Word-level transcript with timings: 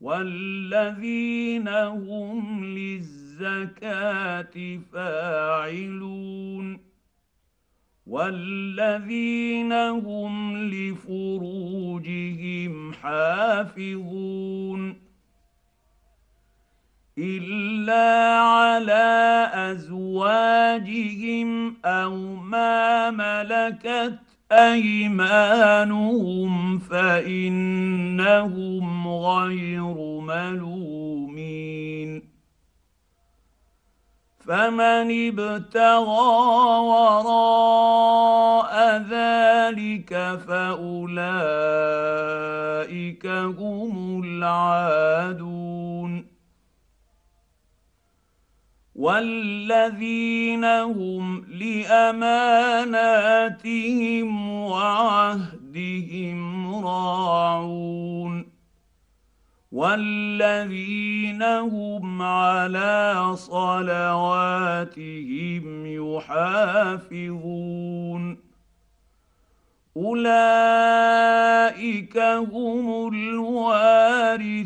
والذين 0.00 1.68
هم 1.68 2.64
للزكاه 2.64 4.78
فاعلون 4.92 6.80
والذين 8.06 9.72
هم 9.72 10.56
لفروجهم 10.70 12.12
حافظون 12.92 14.96
الا 17.18 18.38
على 18.40 19.50
ازواجهم 19.54 21.00
أو 21.84 22.34
ما 22.36 23.10
ملكت 23.10 24.18
ايمانهم 24.52 26.40
فانهم 28.20 29.08
غير 29.08 29.94
ملومين 30.20 32.10
فمن 34.46 35.28
ابتغى 35.28 36.28
وراء 36.90 38.74
ذلك 39.10 40.38
فاولئك 40.48 41.26
هم 43.26 44.22
العادون 44.24 45.89
والذين 49.00 50.64
هم 50.64 51.44
لاماناتهم 51.48 52.70
وعهدهم 54.50 56.40
راعون 56.84 58.46
والذين 59.72 61.42
هم 61.42 62.22
على 62.22 63.32
صلواتهم 63.36 64.86
يحافظون 65.86 67.30
اولئك 69.96 71.38
هم 72.18 73.08
الوارثون 73.14 74.60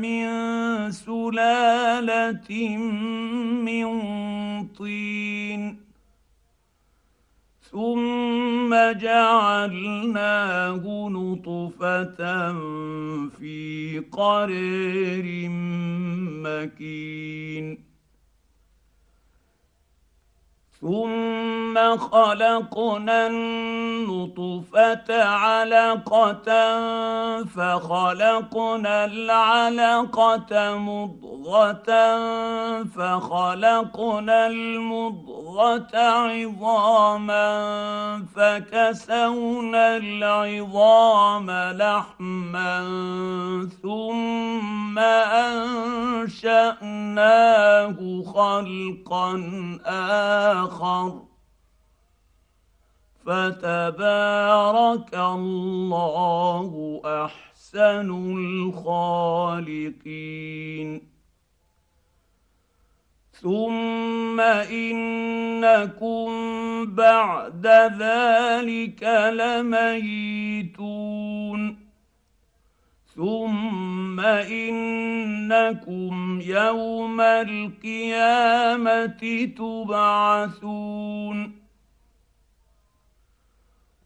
من 0.00 0.26
سلاله 0.90 2.76
من 3.66 3.88
طين. 4.68 5.83
ثم 7.74 8.70
جعلناه 8.92 10.82
نطفه 11.08 12.52
في 13.28 13.98
قرير 14.12 15.48
مكين 16.44 17.93
ثم 20.84 21.96
خلقنا 21.96 23.26
النطفه 23.26 25.08
علقه 25.24 26.44
فخلقنا 27.44 29.04
العلقه 29.04 30.78
مضغه 30.78 31.88
فخلقنا 32.84 34.46
المضغه 34.46 35.96
عظاما 35.96 37.46
فكسونا 38.36 39.96
العظام 39.96 41.50
لحما 41.50 42.74
ثم 43.82 44.98
انشاناه 46.28 46.74
خلقا 48.34 49.30
اخر 49.86 50.73
اخر 50.74 51.22
فتبارك 53.26 55.14
الله 55.14 57.00
أحسن 57.04 58.10
الخالقين. 58.38 60.10
ثم 63.32 64.40
إنكم 64.40 66.26
بعد 66.94 67.66
ذلك 67.98 69.02
لميتون. 69.32 70.24
ثم 73.16 74.20
انكم 74.20 76.40
يوم 76.40 77.20
القيامه 77.20 79.10
تبعثون 79.58 81.64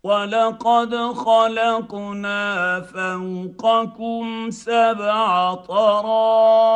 ولقد 0.03 0.97
خلقنا 0.97 2.81
فوقكم 2.81 4.51
سبع 4.51 5.55
طرائق 5.55 6.73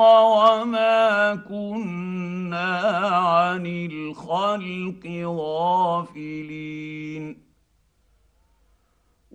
وما 0.00 1.34
كنا 1.48 2.78
عن 3.08 3.66
الخلق 3.66 5.06
غافلين 5.26 6.66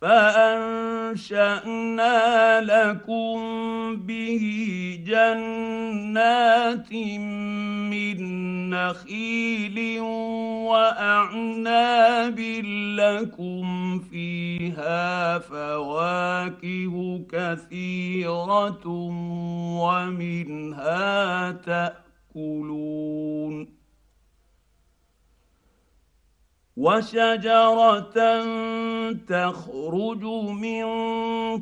فأنشأنا 0.00 2.10
لكم 2.60 3.36
به 3.96 4.44
جنات 5.06 6.92
من 7.92 8.20
نخيل 8.70 10.00
وأعناب 10.70 12.38
لكم 12.98 13.98
فيها 13.98 15.38
فواكه 15.38 17.20
كثيرة 17.32 18.86
ومنها 19.80 21.50
تأكلون 21.50 23.79
وشجرة 26.80 28.16
تخرج 29.28 30.24
من 30.64 30.84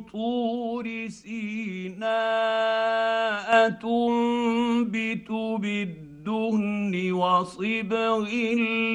طور 0.03 1.07
سيناء 1.07 2.09
تنبت 3.69 5.31
بالدهن 5.61 7.11
وصبغ 7.11 8.25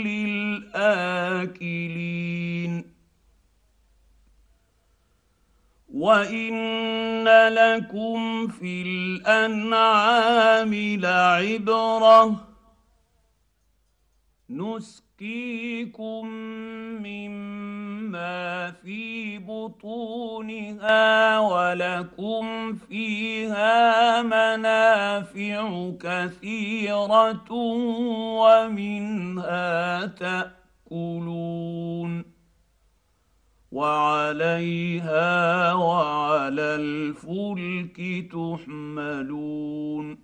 للآكلين. 0.06 1.24
وان 5.94 7.28
لكم 7.48 8.48
في 8.48 8.82
الانعام 8.82 10.74
لعبره 10.74 12.54
نسقيكم 15.24 16.26
مما 17.02 18.70
في 18.70 19.38
بطونها 19.38 21.38
ولكم 21.38 22.74
فيها 22.74 24.22
منافع 24.22 25.90
كثيره 26.00 27.52
ومنها 28.40 30.06
تاكلون 30.06 31.44
وعليها 33.72 35.72
وعلى 35.72 36.62
الفلك 36.62 38.26
تحملون 38.32 40.23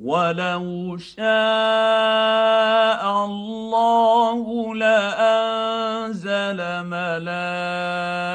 ولو 0.00 0.96
شاء 0.96 1.24
الله 3.24 4.74
لأنزل 4.74 6.56
ملائكة 6.88 8.28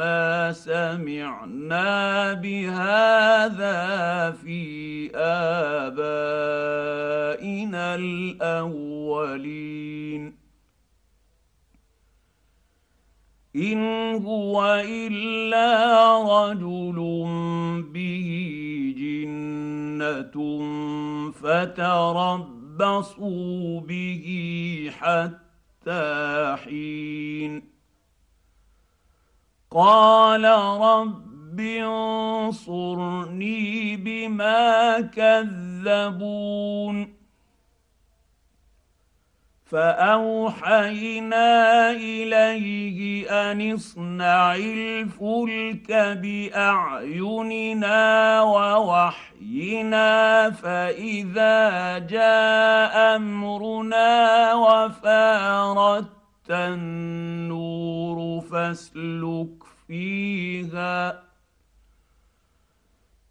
ما 0.00 0.52
سمعنا 0.52 2.32
بهذا 2.32 3.76
في 4.30 5.10
آبائنا 5.14 6.24
الأولين. 7.94 9.18
إن 13.56 14.14
هو 14.14 14.82
إلا 14.84 15.68
رجل 16.22 16.98
به 17.92 18.57
جنة 19.98 21.30
فتربصوا 21.30 21.70
به 23.80 24.90
حتى 25.00 26.56
حين. 26.64 27.62
قال 29.70 30.44
رب 30.80 31.60
انصرني 31.60 32.96
بما 33.96 35.00
كذبون. 35.00 37.17
فأوحينا 39.70 41.50
إليه 41.90 43.28
أن 43.30 43.72
اصنع 43.72 44.54
الفلك 44.54 45.92
بأعيننا 46.22 48.02
ووحينا 48.42 50.10
فإذا 50.50 51.98
جاء 51.98 53.16
أمرنا 53.16 54.54
وفارت 54.54 56.06
النور 56.50 58.40
فاسلك 58.40 59.64
فيها. 59.86 61.28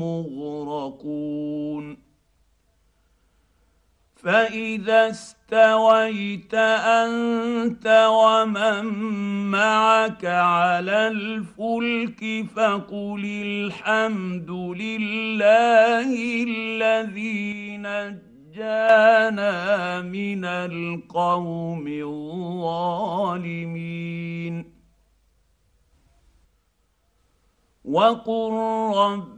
مغرقون 0.00 2.08
فإذا 4.22 5.10
استويت 5.10 6.54
أنت 6.54 8.06
ومن 8.10 8.84
معك 9.50 10.24
على 10.24 11.08
الفلك 11.08 12.46
فقل 12.56 13.24
الحمد 13.24 14.50
لله 14.50 16.08
الذي 16.48 17.76
نجانا 17.76 19.52
من 20.02 20.44
القوم 20.44 21.88
الظالمين. 21.88 23.18
وقل 27.84 28.52
رب 28.96 29.37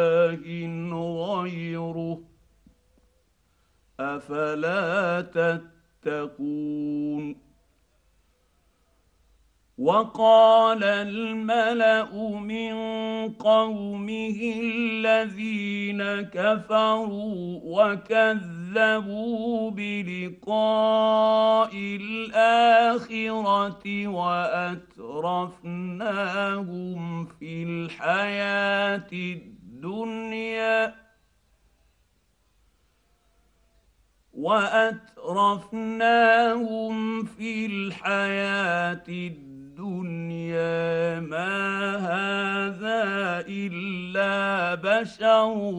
افلا 4.21 5.21
تتقون 6.01 7.35
وقال 9.77 10.83
الملأ 10.83 12.39
من 12.39 12.73
قومه 13.33 14.53
الذين 14.61 16.03
كفروا 16.21 17.59
وكذبوا 17.63 19.71
بلقاء 19.71 21.71
الآخرة 22.01 24.07
وأترفناهم 24.07 24.85
في 27.25 27.63
الحياة 27.63 29.07
الدنيا 29.11 30.93
وأترفناهم 34.33 35.73
في 37.23 37.65
الحياة 37.65 39.03
الدنيا. 39.07 39.51
ما 41.19 41.95
هذا 41.95 43.45
إلا 43.47 44.75
بشر 44.75 45.71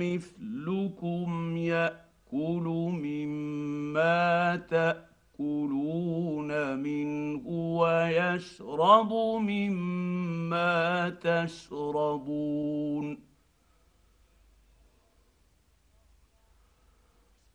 مثلكم 0.00 1.56
يأكل 1.56 2.66
مما 3.02 4.56
تأكلون 4.56 6.50
منه 6.78 7.48
ويشرب 7.48 9.12
مما 9.40 11.08
تشربون. 11.20 12.54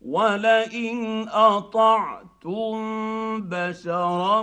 ولئن 0.02 1.30
اطعتم 1.30 2.76
بشرا 3.42 4.42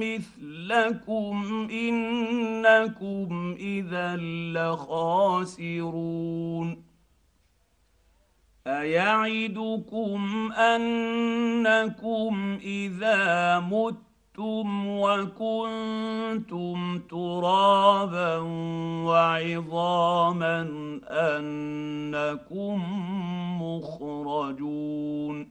مثلكم 0.00 1.68
انكم 1.70 3.56
اذا 3.58 4.16
لخاسرون 4.56 5.88
ايعدكم 8.66 10.52
انكم 10.52 12.58
اذا 12.62 13.60
مت 13.60 14.07
متم 14.38 14.86
وكنتم 14.86 16.78
ترابا 17.10 18.36
وعظاما 19.06 20.60
انكم 21.10 22.82
مخرجون 23.62 25.48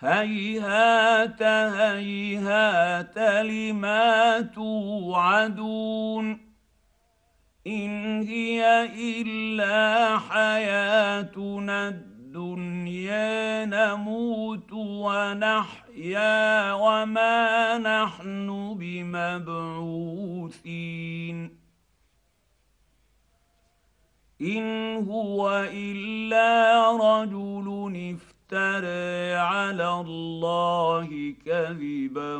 هيهات 0.00 1.42
هيهات 1.42 3.18
لما 3.18 4.40
توعدون 4.40 6.38
ان 7.66 8.22
هي 8.22 8.84
الا 9.22 10.18
حياتنا 10.18 11.88
الدنيا 11.88 12.13
نموت 13.64 14.72
ونحن 14.72 15.84
يا 15.96 16.72
وما 16.72 17.78
نحن 17.78 18.74
بمبعوثين. 18.78 20.04
إن 24.42 24.96
هو 25.08 25.68
إلا 25.72 26.90
رجل 26.96 28.16
افترى 28.16 29.34
على 29.34 30.00
الله 30.00 31.34
كذبا 31.46 32.36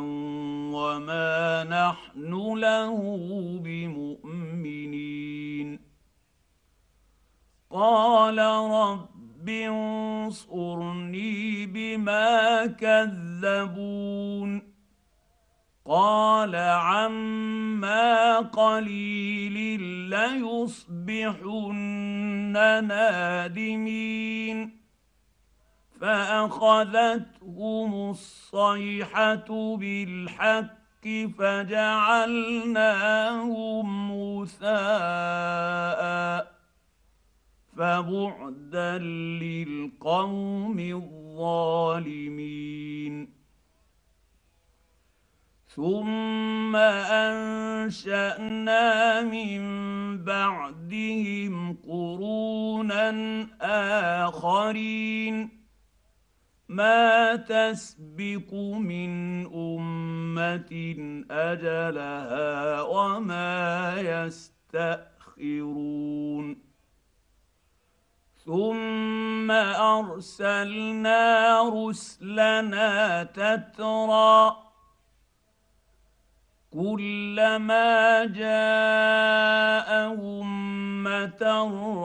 وما 0.74 1.64
نحن 1.64 2.54
له 2.58 2.98
بمؤمنين. 3.64 5.04
قال 7.70 8.38
رب 8.38 9.13
رب 9.44 9.50
انصرني 10.28 11.66
بما 11.66 12.66
كذبون 12.66 14.62
قال 15.86 16.56
عما 16.56 18.38
قليل 18.38 19.80
ليصبحن 20.10 21.62
نادمين 22.88 24.78
فاخذتهم 26.00 28.10
الصيحه 28.10 29.76
بالحق 29.76 31.04
فجعلناهم 31.38 32.02
غثاء 34.40 35.74
فبعدا 37.76 38.98
للقوم 39.38 40.78
الظالمين. 40.78 42.54
ثم 45.68 46.76
أنشأنا 47.86 49.22
من 49.22 49.62
بعدهم 50.24 51.76
قرونا 51.88 53.10
آخرين. 54.28 55.64
ما 56.68 57.36
تسبق 57.36 58.54
من 58.78 59.46
أمة 59.46 60.72
أجلها 61.30 62.82
وما 62.82 63.94
يستأخرون. 64.00 66.63
ثم 68.46 69.50
ارسلنا 69.80 71.22
رسلنا 71.68 73.22
تترى 73.24 74.56
كلما 76.72 78.24
جاء 78.24 80.12
امه 80.12 81.42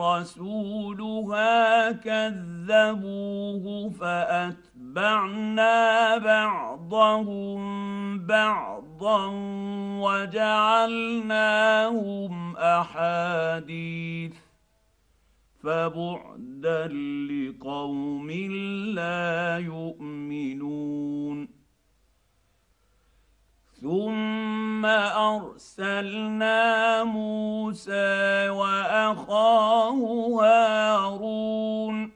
رسولها 0.02 1.92
كذبوه 1.92 3.90
فاتبعنا 4.00 5.38
بعضهم 6.18 7.60
بعضا 8.26 9.26
وجعلناهم 10.00 11.16
احاديث 12.56 14.49
فبعدا 15.62 16.88
لقوم 17.28 18.30
لا 18.94 19.58
يؤمنون. 19.58 21.60
ثم 23.80 24.86
أرسلنا 24.86 27.04
موسى 27.04 28.48
وأخاه 28.48 29.98
هارون 30.40 32.12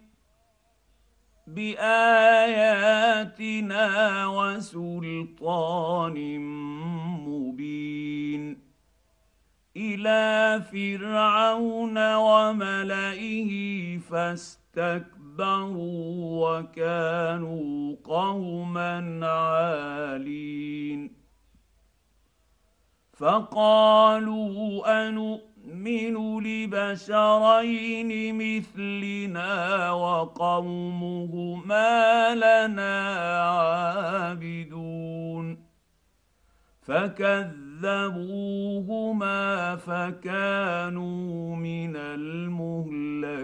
بآياتنا 1.46 1.86
وسلطان 4.26 6.16
إلى 9.94 10.62
فرعون 10.72 12.14
وملئه 12.14 13.50
فاستكبروا 13.98 15.04
وكانوا 16.48 17.96
قوما 18.04 19.20
عالين. 19.26 21.10
فقالوا 23.12 25.08
أنؤمن 25.08 26.40
لبشرين 26.42 28.10
مثلنا 28.38 29.90
وقومهما 29.90 31.84
لنا 32.34 32.94
عابدون. 33.50 34.84
فكذبوا 36.82 37.63
كذبوهما 37.82 39.76
فكانوا 39.76 41.56
من 41.56 41.96
المهلكين. 41.96 43.34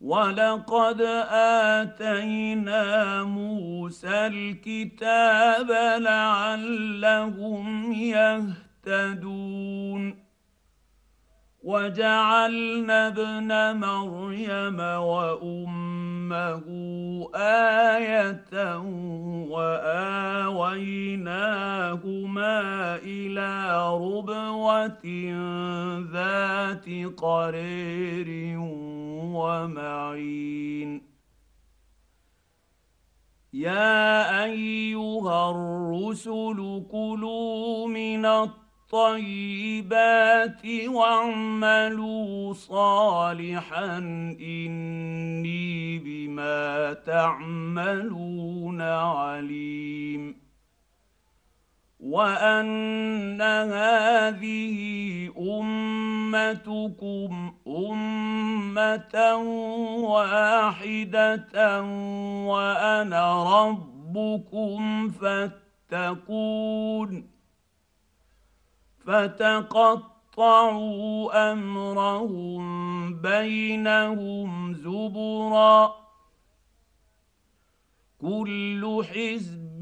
ولقد 0.00 1.00
اتينا 1.80 3.22
موسى 3.24 4.26
الكتاب 4.26 5.70
لعلهم 6.02 7.92
يهتدون. 7.92 9.66
وجعلنا 11.62 13.08
ابن 13.08 13.76
مريم 13.80 14.80
وامه 14.80 15.95
امه 16.32 16.66
آية 17.34 18.78
وآويناهما 19.50 20.66
إلى 22.96 23.52
ربوة 23.94 25.04
ذات 26.12 26.86
قرير 27.16 28.58
ومعين. 29.36 31.02
يا 33.52 34.44
أيها 34.44 35.50
الرسل 35.50 36.82
كلوا 36.90 37.88
من 37.88 38.26
الطيبات 38.86 40.62
واعملوا 40.86 42.52
صالحا 42.52 43.98
إني 44.40 45.98
بما 45.98 46.92
تعملون 46.92 48.82
عليم. 48.82 50.36
وأن 52.00 53.42
هذه 53.42 54.76
أمتكم 55.38 57.54
أمة 57.66 59.34
واحدة 59.96 61.82
وأنا 62.46 63.24
ربكم 63.60 65.10
فاتقون. 65.90 67.35
فتقطعوا 69.06 70.72
أمرهم 71.52 73.14
بينهم 73.22 74.74
زبرا. 74.74 75.94
كل 78.20 79.04
حزب 79.04 79.78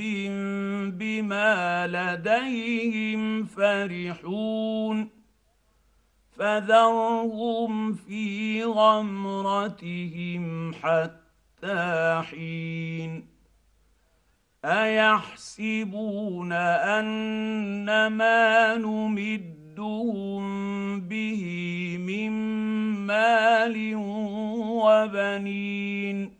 بما 0.98 1.86
لديهم 1.86 3.44
فرحون. 3.44 5.08
فذرهم 6.38 7.92
في 7.92 8.64
غمرتهم 8.64 9.94
حتى 10.74 12.22
حين. 12.30 13.33
أيحسبون 14.64 16.52
أن 16.52 18.06
ما 18.06 18.76
نمدهم 18.76 20.44
به 21.00 21.44
من 22.00 22.30
مال 23.06 23.94
وبنين 24.84 26.34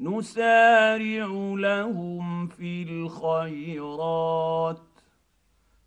نسارع 0.00 1.26
لهم 1.58 2.46
في 2.46 2.82
الخيرات 2.82 4.80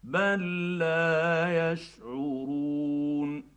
بل 0.04 0.78
لا 0.78 1.72
يشعرون 1.72 3.57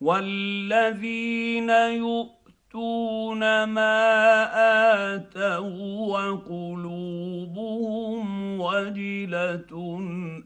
والذين 0.00 1.70
يؤتون 1.70 3.64
ما 3.64 4.04
اتوا 5.14 6.18
وقلوبهم 6.18 8.26
وجله 8.60 9.98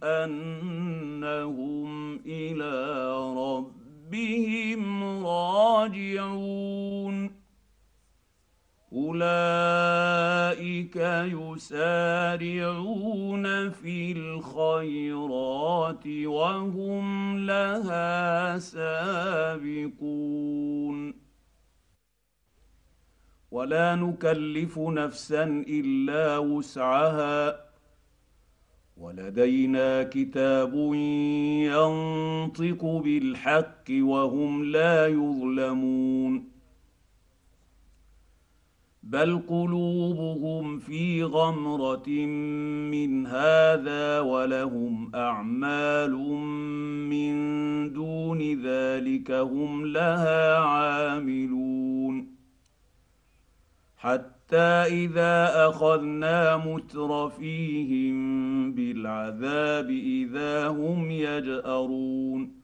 انهم 0.05 2.17
إلى 2.27 3.07
ربهم 3.37 5.05
راجعون 5.27 7.44
أولئك 8.95 10.97
يسارعون 11.33 13.71
في 13.71 14.13
الخيرات 14.13 16.07
وهم 16.07 17.39
لها 17.47 18.59
سابقون. 18.59 19.95
ولا 23.51 23.95
نكلف 23.95 24.79
نفسا 24.79 25.65
إلا 25.69 26.39
وسعها. 26.39 27.65
ولدينا 28.97 30.03
كتاب 30.03 30.75
ينطق 31.65 32.85
بالحق 32.85 33.85
وهم 33.91 34.65
لا 34.65 35.07
يظلمون. 35.07 36.54
بل 39.07 39.39
قلوبهم 39.39 40.79
في 40.79 41.25
غمره 41.25 42.09
من 42.91 43.27
هذا 43.27 44.21
ولهم 44.21 45.11
اعمال 45.15 46.13
من 47.11 47.35
دون 47.93 48.41
ذلك 48.63 49.31
هم 49.31 49.87
لها 49.87 50.59
عاملون 50.59 52.35
حتى 53.97 54.73
اذا 55.05 55.69
اخذنا 55.69 56.57
مترفيهم 56.57 58.15
بالعذاب 58.75 59.91
اذا 59.91 60.69
هم 60.69 61.11
يجارون 61.11 62.64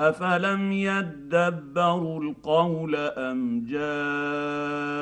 افلم 0.00 0.72
يدبروا 0.72 2.22
القول 2.22 2.96
ام 2.96 3.64
جاءهم 3.64 5.00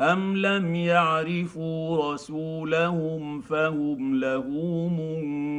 ام 0.00 0.36
لم 0.36 0.74
يعرفوا 0.74 2.12
رسولهم 2.12 3.40
فهم 3.40 4.20
له 4.20 4.48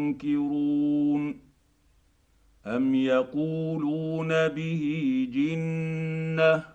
منكرون 0.10 1.39
ام 2.65 2.95
يقولون 2.95 4.47
به 4.47 5.27
جنه 5.31 6.74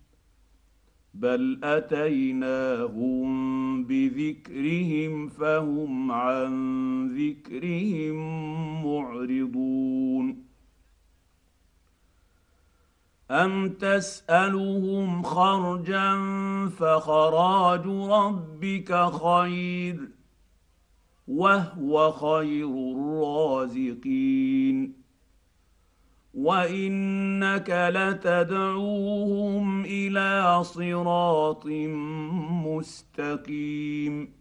بل 1.21 1.59
اتيناهم 1.63 3.31
بذكرهم 3.83 5.27
فهم 5.29 6.11
عن 6.11 6.53
ذكرهم 7.07 8.15
معرضون 8.85 10.45
ام 13.31 13.69
تسالهم 13.69 15.23
خرجا 15.23 16.15
فخراج 16.69 17.85
ربك 17.87 19.11
خير 19.11 20.09
وهو 21.27 22.11
خير 22.11 22.69
الرازقين 22.95 24.21
وانك 26.33 27.91
لتدعوهم 27.95 29.85
إلى 29.85 30.63
صراط 30.63 31.65
مستقيم 32.65 34.33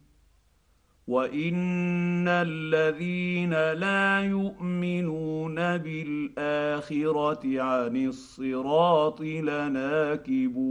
وان 1.07 2.29
الذين 2.29 3.51
لا 3.73 4.21
يؤمنون 4.21 5.55
بالاخره 5.55 7.63
عن 7.63 8.07
الصراط 8.07 9.21
لناكبون 9.21 10.71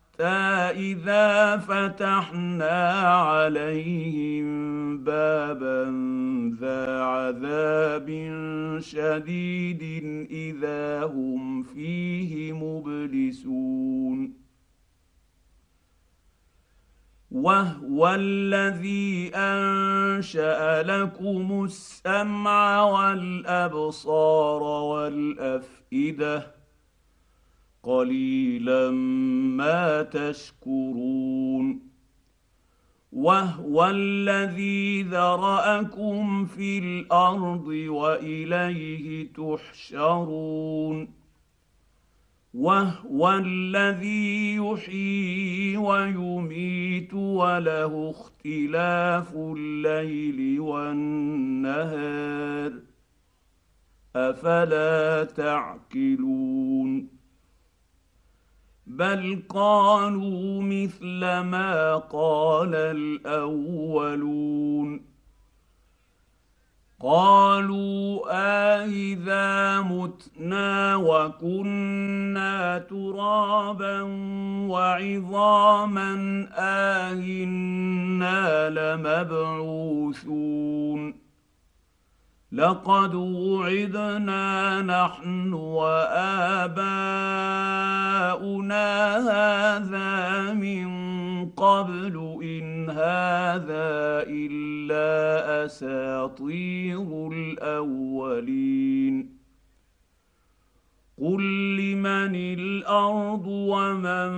اذا 0.71 1.57
فتحنا 1.57 2.91
عليهم 3.11 4.47
بابا 5.03 5.83
ذا 6.59 7.01
عذاب 7.01 8.09
شديد 8.79 9.83
إذا 10.31 11.03
هم 11.03 11.63
فيه 11.63 12.53
مبلسون. 12.53 14.41
وهو 17.31 18.15
الذي 18.19 19.31
أنشأ 19.35 20.83
لكم 20.83 21.63
السمع 21.63 22.83
والأبصار 22.83 24.63
والأفئدة 24.63 26.60
قليلا 27.83 28.91
ما 29.57 30.03
تشكرون 30.03 31.91
وهو 33.11 33.89
الذي 33.89 35.03
ذرأكم 35.03 36.45
في 36.45 36.79
الأرض 36.79 37.67
وإليه 37.67 39.33
تحشرون 39.33 41.07
وهو 42.53 43.33
الذي 43.33 44.55
يحيي 44.55 45.77
ويميت 45.77 47.13
وله 47.13 48.09
اختلاف 48.09 49.35
الليل 49.35 50.59
والنهار 50.59 52.11
أفلا 54.15 55.23
تعقلون 55.23 57.20
بل 58.97 59.43
قالوا 59.49 60.61
مثل 60.61 61.19
ما 61.39 61.97
قال 61.97 62.75
الاولون 62.75 64.21
قالوا 66.99 68.21
أإذا 68.31 69.81
متنا 69.81 70.95
وكنا 70.95 72.77
ترابا 72.77 74.01
وعظاما 74.69 76.47
آهنا 76.57 78.69
لمبعوثون 78.69 80.21
لقد 82.51 83.15
وعدنا 83.15 84.81
نحن 84.81 85.53
وآباؤنا 85.53 86.27
هذا 89.17 90.53
من 90.53 90.89
قبل 91.49 92.39
إن 92.43 92.89
هذا 92.89 94.27
إلا 94.27 95.65
أساطير 95.65 97.29
الأولين. 97.33 99.37
قل 101.21 101.41
لمن 101.77 102.35
الأرض 102.35 103.47
ومن 103.47 104.31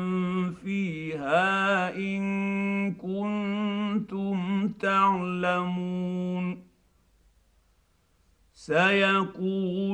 فيها 0.54 1.95
إن 1.95 2.93
كنتم 2.93 4.67
تعلمون. 4.67 6.73
سيقولون 8.65 9.91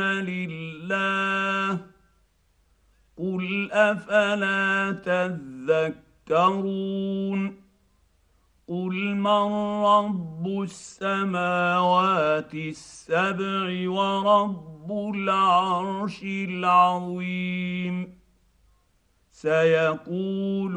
لله 0.00 1.78
قل 3.18 3.72
أفلا 3.72 4.92
تذكرون 6.28 7.62
قل 8.68 9.14
من 9.14 9.52
رب 9.84 10.46
السماوات 10.62 12.54
السبع 12.54 13.90
ورب 13.90 14.92
العرش 15.14 16.22
العظيم 16.22 18.18
سيقولون 19.30 20.74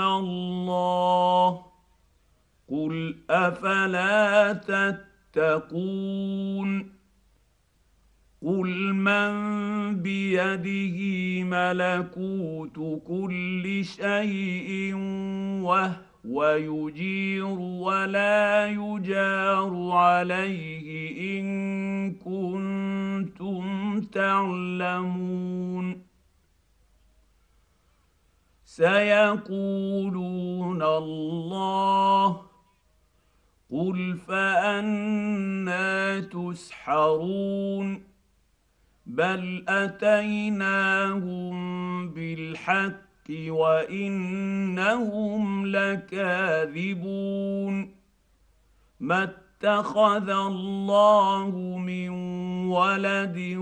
الله 0.00 1.62
قل 2.68 3.16
أفلا 3.30 4.52
تتقون 4.52 5.07
تتقون 5.32 6.98
قل 8.42 8.94
من 8.94 9.32
بيده 10.02 10.98
ملكوت 11.44 13.02
كل 13.06 13.84
شيء 13.84 14.94
وهو 15.62 16.52
يجير 16.52 17.58
ولا 17.58 18.66
يجار 18.66 19.90
عليه 19.90 21.40
إن 21.40 22.14
كنتم 22.14 24.00
تعلمون. 24.00 26.02
سيقولون 28.64 30.82
الله 30.82 32.47
قل 33.72 34.18
فانا 34.28 36.20
تسحرون 36.20 38.02
بل 39.06 39.64
اتيناهم 39.68 41.58
بالحق 42.10 43.08
وانهم 43.48 44.46
لكاذبون 45.66 47.08
ما 49.00 49.22
اتخذ 49.22 50.30
الله 50.30 51.78
من 51.78 52.08
ولد 52.68 53.54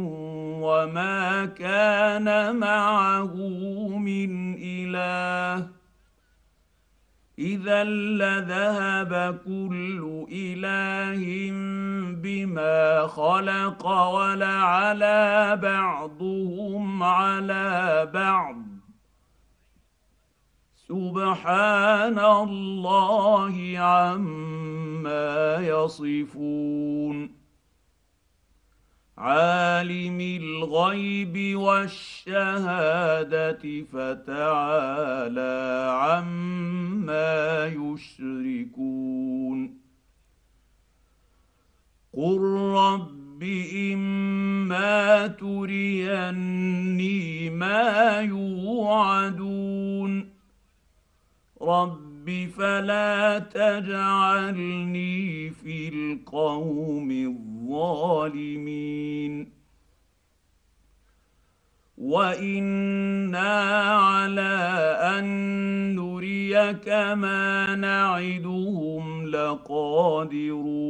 وما 0.62 1.44
كان 1.44 2.56
معه 2.56 3.34
من 3.98 4.54
اله 4.62 5.75
إذا 7.38 7.84
لذهب 7.84 9.38
كل 9.44 10.26
إله 10.32 11.50
بما 12.22 13.06
خلق 13.06 13.86
ولعلى 13.86 15.58
بعضهم 15.62 17.02
على 17.02 18.10
بعض. 18.14 18.56
سبحان 20.88 22.18
الله 22.18 23.78
عما 23.78 25.56
يصفون. 25.60 27.45
عالم 29.18 30.20
الغيب 30.20 31.58
والشهادة 31.58 32.24
فتعالى 33.92 35.56
عما 36.00 37.66
يشركون. 37.66 39.06
قل 42.16 42.40
رب 42.74 43.42
اما 43.92 45.26
تريني 45.26 46.70
ما 47.50 48.20
يوعدون. 48.20 49.56
رب 51.62 52.15
فلا 52.30 53.38
تجعلني 53.38 55.50
في 55.50 55.88
القوم 55.88 57.10
الظالمين. 57.10 58.86
وإنا 61.98 63.90
على 63.90 64.58
أن 65.18 65.24
نريك 65.96 66.88
ما 66.88 67.74
نعدهم 67.74 69.26
لقادرون. 69.26 70.86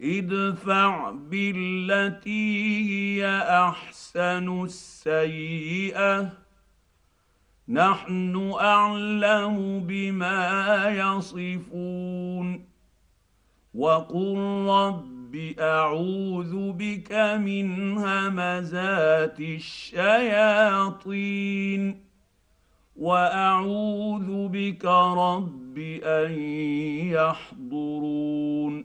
ادفع 0.00 1.10
بالتي 1.10 2.90
هي 2.90 3.26
أحسن 3.50 4.64
السيئة. 4.64 6.45
نحن 7.68 8.54
أعلم 8.60 9.80
بما 9.80 10.88
يصفون. 10.88 12.64
وقل 13.74 14.36
رب 14.68 15.36
أعوذ 15.60 16.72
بك 16.72 17.12
من 17.12 17.98
همزات 17.98 19.40
الشياطين. 19.40 20.06
وأعوذ 22.96 24.48
بك 24.48 24.84
رب 24.84 25.78
أن 26.02 26.32
يحضرون. 27.12 28.84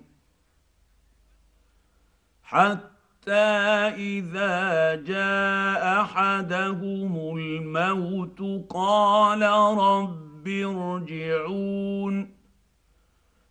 حتى 2.43 2.90
إذا 3.27 4.95
جاء 4.95 6.01
أحدهم 6.01 7.37
الموت 7.37 8.41
قال 8.69 9.41
رب 9.77 10.47
ارجعون. 10.47 12.31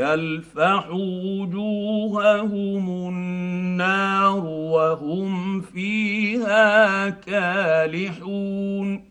تلفح 0.00 0.88
وجوههم 0.90 2.84
النار 3.08 4.44
وهم 4.46 5.60
فيها 5.60 7.08
كالحون. 7.10 9.04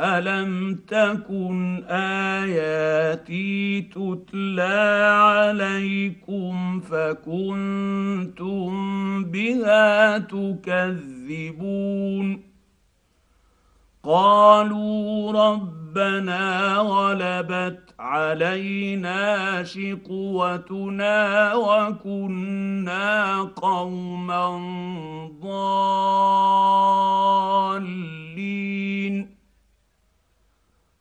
ألم 0.00 0.74
تكن 0.88 1.84
آياتي 1.90 3.80
تتلى 3.80 5.08
عليكم 5.12 6.80
فكنتم 6.80 8.70
بها 9.24 10.18
تكذبون؟ 10.18 11.70
قالوا 14.02 15.32
ربنا 15.32 16.76
غلبت 16.76 17.94
علينا 17.98 19.64
شقوتنا 19.64 21.54
وكنا 21.54 23.40
قوما 23.42 24.58
ضالين. 25.42 26.60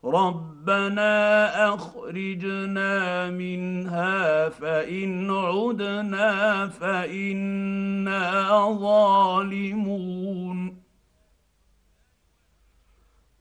ربنا 0.05 1.73
أخرجنا 1.73 3.29
منها 3.29 4.49
فإن 4.49 5.31
عدنا 5.31 6.67
فإنا 6.67 8.49
ظالمون. 8.81 10.78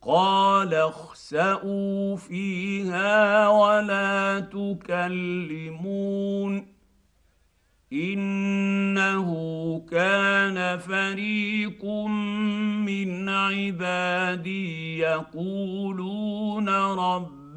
قال 0.09 0.75
اخسأوا 0.75 2.17
فيها 2.17 3.49
ولا 3.49 4.41
تكلمون 4.41 5.99
إنه 7.93 9.31
كان 9.91 10.79
فريق 10.79 11.85
من 11.85 13.29
عبادي 13.29 14.99
يقولون 14.99 16.69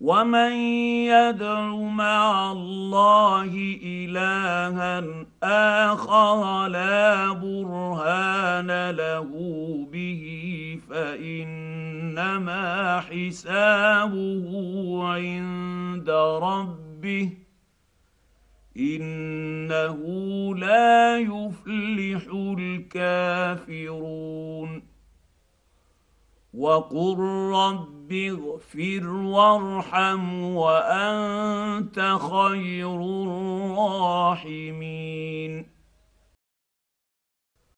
ومن 0.00 0.52
يدع 1.12 1.70
مع 1.76 2.52
الله 2.52 3.78
إلها 3.82 5.04
آخر 5.42 6.68
لا 6.68 7.32
برهان 7.32 8.90
له 8.90 9.30
به 9.92 10.22
فإنما 10.90 12.64
حسابه 13.00 14.46
عند 15.04 16.10
ربه. 16.42 17.45
إنه 18.78 20.00
لا 20.56 21.18
يفلح 21.18 22.22
الكافرون. 22.58 24.82
وقل 26.54 27.18
رب 27.52 28.12
اغفر 28.12 29.08
وارحم 29.08 30.42
وأنت 30.42 32.16
خير 32.30 33.22
الراحمين. 33.22 35.75